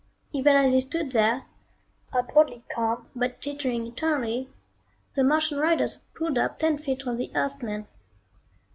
Even 0.33 0.55
as 0.55 0.71
he 0.71 0.81
stood 0.81 1.11
there, 1.11 1.43
outwardly 2.11 2.63
calm 2.73 3.07
but 3.15 3.39
jittering 3.39 3.85
internally, 3.85 4.49
the 5.15 5.23
Martian 5.23 5.59
riders 5.59 5.97
pulled 6.15 6.39
up 6.39 6.57
ten 6.57 6.79
feet 6.79 7.03
from 7.03 7.17
the 7.17 7.29
Earthmen. 7.35 7.85